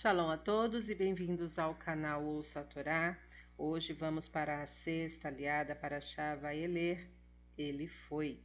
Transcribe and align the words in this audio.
Shalom 0.00 0.30
a 0.30 0.38
todos 0.38 0.88
e 0.88 0.94
bem-vindos 0.94 1.58
ao 1.58 1.74
canal 1.74 2.24
Ouça 2.24 2.60
a 2.60 2.64
Torá. 2.64 3.18
Hoje 3.58 3.92
vamos 3.92 4.26
para 4.26 4.62
a 4.62 4.66
sexta 4.66 5.28
aliada 5.28 5.76
para 5.76 6.00
Shava 6.00 6.54
Eler. 6.54 7.06
Ele 7.58 7.86
foi. 7.86 8.40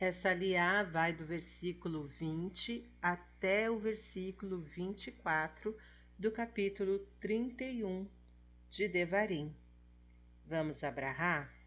Essa 0.00 0.30
aliá 0.30 0.82
vai 0.82 1.12
do 1.12 1.24
versículo 1.24 2.08
20 2.08 2.92
até 3.00 3.70
o 3.70 3.78
versículo 3.78 4.62
24 4.62 5.78
do 6.18 6.32
capítulo 6.32 7.06
31 7.20 8.08
de 8.68 8.88
Devarim. 8.88 9.54
Vamos 10.44 10.82
abrahar? 10.82 11.57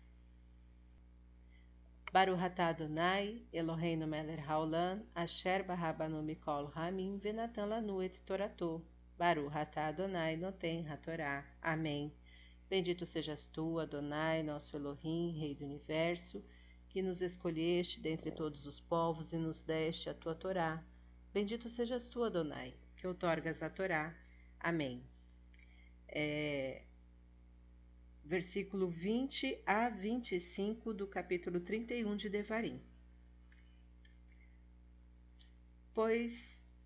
Baruch 2.14 2.42
atah 2.42 2.70
Adonai, 2.70 3.42
Eloheinu 3.54 4.06
melech 4.06 4.46
haolam, 4.46 5.02
asher 5.16 5.64
barabanu 5.64 6.22
mikol 6.22 6.70
hamim, 6.74 7.20
venatan 7.22 7.70
lanu 7.70 8.04
et 8.04 8.20
torato. 8.26 8.82
Baruch 9.18 9.54
atah 9.54 9.88
Adonai 9.88 10.36
noten 10.36 10.86
hatorá. 10.90 11.46
Amém. 11.62 12.12
Bendito 12.70 13.06
sejas 13.06 13.46
tu, 13.54 13.80
Adonai, 13.80 14.44
nosso 14.44 14.76
Elohim, 14.76 15.40
Rei 15.40 15.56
do 15.56 15.64
Universo, 15.64 16.44
que 16.90 17.02
nos 17.02 17.22
escolheste 17.22 18.02
dentre 18.02 18.32
todos 18.32 18.66
os 18.66 18.82
povos 18.82 19.32
e 19.32 19.38
nos 19.38 19.62
deste 19.62 20.10
a 20.10 20.14
tua 20.14 20.36
Torá. 20.36 20.84
Bendito 21.34 21.70
sejas 21.70 22.10
tu, 22.10 22.26
Adonai, 22.26 22.74
que 22.98 23.08
outorgas 23.08 23.64
a 23.64 23.70
Torá. 23.70 24.14
Amém. 24.60 25.02
É, 26.10 26.82
versículo 28.24 28.88
20 28.88 29.62
a 29.66 29.90
25 29.90 30.94
do 30.94 31.08
capítulo 31.08 31.60
31 31.60 32.16
de 32.16 32.30
Devarim. 32.30 32.82
Pois, 35.94 36.32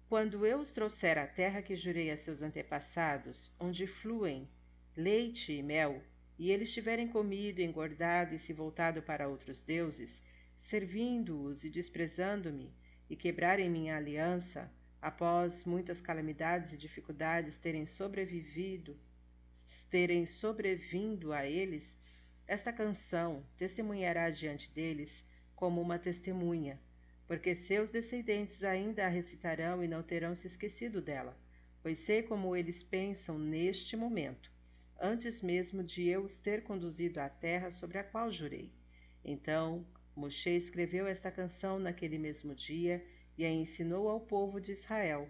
quando 0.09 0.45
eu 0.45 0.59
os 0.59 0.71
trouxer 0.71 1.17
à 1.17 1.27
terra 1.27 1.61
que 1.61 1.75
jurei 1.75 2.09
a 2.11 2.17
seus 2.17 2.41
antepassados, 2.41 3.53
onde 3.59 3.85
fluem 3.85 4.49
leite 4.95 5.51
e 5.51 5.61
mel, 5.61 6.01
e 6.37 6.51
eles 6.51 6.73
tiverem 6.73 7.07
comido, 7.07 7.61
engordado 7.61 8.33
e 8.33 8.39
se 8.39 8.53
voltado 8.53 9.01
para 9.01 9.27
outros 9.27 9.61
deuses, 9.61 10.23
servindo-os 10.59 11.63
e 11.63 11.69
desprezando-me, 11.69 12.73
e 13.09 13.15
quebrarem 13.15 13.69
minha 13.69 13.95
aliança, 13.95 14.71
após 15.01 15.63
muitas 15.65 16.01
calamidades 16.01 16.73
e 16.73 16.77
dificuldades 16.77 17.57
terem 17.57 17.85
sobrevivido 17.85 18.97
terem 19.83 20.25
sobrevindo 20.25 21.31
a 21.33 21.45
eles, 21.45 21.83
esta 22.47 22.71
canção 22.71 23.43
testemunhará 23.57 24.29
diante 24.29 24.71
deles 24.71 25.23
como 25.55 25.81
uma 25.81 25.97
testemunha, 25.97 26.79
porque 27.27 27.55
seus 27.55 27.89
descendentes 27.89 28.63
ainda 28.63 29.05
a 29.05 29.09
recitarão 29.09 29.83
e 29.83 29.87
não 29.87 30.03
terão 30.03 30.35
se 30.35 30.47
esquecido 30.47 31.01
dela, 31.01 31.37
pois 31.81 31.99
sei 31.99 32.21
como 32.21 32.55
eles 32.55 32.83
pensam 32.83 33.39
neste 33.39 33.95
momento, 33.95 34.51
antes 34.99 35.41
mesmo 35.41 35.83
de 35.83 36.07
eu 36.07 36.23
os 36.23 36.37
ter 36.37 36.63
conduzido 36.63 37.19
à 37.19 37.29
terra 37.29 37.71
sobre 37.71 37.97
a 37.97 38.03
qual 38.03 38.31
jurei. 38.31 38.71
Então 39.23 39.85
Moshe 40.15 40.51
escreveu 40.51 41.07
esta 41.07 41.29
canção 41.29 41.77
naquele 41.77 42.17
mesmo 42.17 42.55
dia 42.55 43.05
e 43.37 43.43
a 43.43 43.51
ensinou 43.51 44.07
ao 44.07 44.21
povo 44.21 44.61
de 44.61 44.71
Israel. 44.71 45.29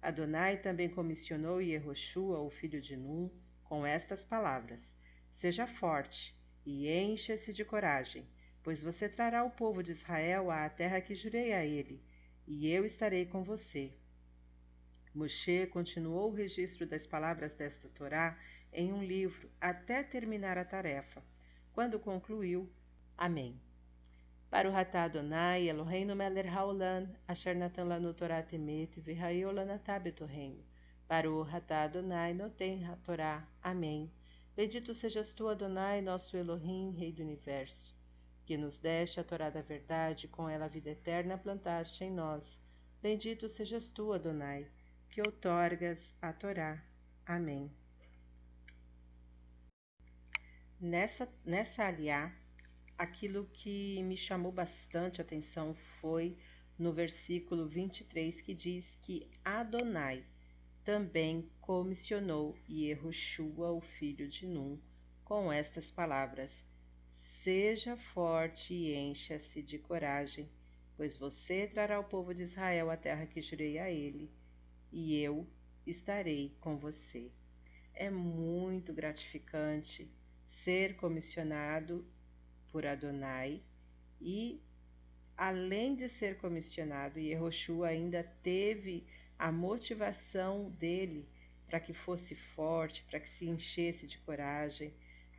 Adonai 0.00 0.58
também 0.58 0.88
comissionou 0.88 1.60
Yehoshua, 1.60 2.38
o 2.40 2.48
filho 2.48 2.80
de 2.80 2.96
Nun, 2.96 3.28
com 3.70 3.86
estas 3.86 4.24
palavras: 4.24 4.92
Seja 5.36 5.64
forte 5.64 6.36
e 6.66 6.90
encha-se 6.90 7.52
de 7.52 7.64
coragem, 7.64 8.26
pois 8.64 8.82
você 8.82 9.08
trará 9.08 9.44
o 9.44 9.50
povo 9.52 9.80
de 9.80 9.92
Israel 9.92 10.50
à 10.50 10.68
terra 10.68 11.00
que 11.00 11.14
jurei 11.14 11.52
a 11.52 11.64
ele, 11.64 12.02
e 12.48 12.68
eu 12.68 12.84
estarei 12.84 13.26
com 13.26 13.44
você. 13.44 13.94
Moshe 15.14 15.68
continuou 15.68 16.30
o 16.30 16.34
registro 16.34 16.84
das 16.84 17.06
palavras 17.06 17.54
desta 17.54 17.88
Torá 17.90 18.36
em 18.72 18.92
um 18.92 19.04
livro 19.04 19.48
até 19.60 20.02
terminar 20.02 20.58
a 20.58 20.64
tarefa. 20.64 21.22
Quando 21.72 22.00
concluiu, 22.00 22.68
Amém. 23.16 23.60
Para 24.50 24.68
o 24.68 24.72
Ratá 24.72 25.04
Adonai, 25.04 25.68
Eloheinu 25.68 26.16
melech 26.16 26.48
haolam, 26.48 27.08
asher 27.28 27.54
natan 27.54 27.84
lanu 27.84 28.12
Torah 28.14 28.42
temet, 28.42 29.00
v'hayo 29.00 29.52
lanatá 29.52 29.96
betorreino. 30.00 30.64
Baruch 31.10 31.52
atah 31.52 31.82
Adonai 31.82 32.32
noten 32.32 32.86
Torá. 33.02 33.44
Amém. 33.60 34.08
Bendito 34.54 34.94
sejas 34.94 35.34
tu, 35.34 35.48
Adonai, 35.48 36.00
nosso 36.00 36.36
Elohim, 36.36 36.92
Rei 36.92 37.10
do 37.10 37.24
Universo, 37.24 37.92
que 38.46 38.56
nos 38.56 38.78
deste 38.78 39.18
a 39.18 39.24
Torá 39.24 39.50
da 39.50 39.60
verdade, 39.60 40.28
com 40.28 40.48
ela 40.48 40.66
a 40.66 40.68
vida 40.68 40.90
eterna 40.90 41.36
plantaste 41.36 42.04
em 42.04 42.12
nós. 42.12 42.44
Bendito 43.02 43.48
sejas 43.48 43.90
tu, 43.90 44.12
Adonai, 44.12 44.68
que 45.10 45.20
outorgas 45.20 45.98
a 46.22 46.32
Torá. 46.32 46.80
Amém. 47.26 47.72
Nessa, 50.80 51.28
nessa 51.44 51.86
aliá, 51.86 52.32
aquilo 52.96 53.50
que 53.52 54.00
me 54.04 54.16
chamou 54.16 54.52
bastante 54.52 55.20
atenção 55.20 55.74
foi 56.00 56.38
no 56.78 56.92
versículo 56.92 57.66
23 57.66 58.40
que 58.42 58.54
diz 58.54 58.94
que 59.02 59.28
Adonai 59.44 60.24
também 60.84 61.48
comissionou 61.60 62.56
Yehoshua, 62.68 63.72
o 63.72 63.80
filho 63.80 64.28
de 64.28 64.46
Num, 64.46 64.78
com 65.24 65.52
estas 65.52 65.90
palavras: 65.90 66.50
Seja 67.42 67.96
forte 68.12 68.74
e 68.74 68.94
encha-se 68.94 69.62
de 69.62 69.78
coragem, 69.78 70.48
pois 70.96 71.16
você 71.16 71.66
trará 71.66 71.98
o 72.00 72.04
povo 72.04 72.34
de 72.34 72.42
Israel 72.42 72.90
à 72.90 72.96
terra 72.96 73.26
que 73.26 73.40
jurei 73.40 73.78
a 73.78 73.90
ele, 73.90 74.30
e 74.92 75.16
eu 75.16 75.46
estarei 75.86 76.56
com 76.60 76.76
você. 76.76 77.30
É 77.94 78.10
muito 78.10 78.92
gratificante 78.92 80.10
ser 80.64 80.96
comissionado 80.96 82.06
por 82.70 82.86
Adonai 82.86 83.62
e, 84.20 84.60
além 85.36 85.94
de 85.94 86.08
ser 86.08 86.36
comissionado, 86.38 87.18
Yehoshua 87.18 87.88
ainda 87.88 88.22
teve 88.42 89.06
a 89.40 89.50
motivação 89.50 90.70
dele 90.72 91.26
para 91.66 91.80
que 91.80 91.94
fosse 91.94 92.34
forte, 92.54 93.02
para 93.04 93.18
que 93.18 93.28
se 93.28 93.48
enchesse 93.48 94.06
de 94.06 94.18
coragem, 94.18 94.92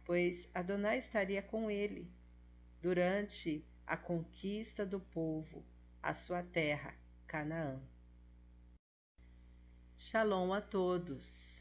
pois 0.05 0.49
Adonai 0.55 0.97
estaria 0.97 1.39
com 1.43 1.69
ele 1.69 2.11
durante 2.81 3.63
a 3.85 3.95
conquista 3.95 4.83
do 4.83 4.99
povo, 4.99 5.63
a 6.01 6.15
sua 6.15 6.41
terra, 6.41 6.95
Canaã. 7.27 7.79
Shalom 9.99 10.51
a 10.51 10.61
todos! 10.61 11.60